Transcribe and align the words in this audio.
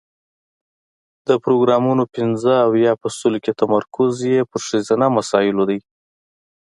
د 1.27 1.29
پروګرامونو 1.43 2.03
پنځه 2.15 2.53
اویا 2.67 2.93
په 3.01 3.07
سلو 3.17 3.39
کې 3.43 3.57
تمرکز 3.61 4.13
یې 4.31 4.39
پر 4.51 4.59
ښځینه 4.67 5.05
مسایلو 5.17 5.63
دی. 5.69 5.79